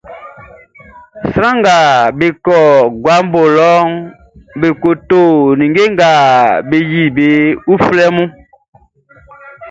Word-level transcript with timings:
Sran 1.29 1.55
nga 1.59 1.77
be 2.17 2.27
fin 2.29 2.37
klɔʼn 2.43 2.43
su 2.43 2.43
lɔʼn, 2.43 2.43
be 2.43 2.43
kɔ 2.43 2.57
guabo 3.03 3.41
lɔ 3.57 3.69
be 4.59 4.67
ko 4.81 4.89
to 5.09 5.21
ninnge 5.59 5.83
nga 5.93 6.09
be 6.69 6.77
yili 6.91 7.03
be 7.17 7.27
uflɛuflɛʼn. 7.73 8.25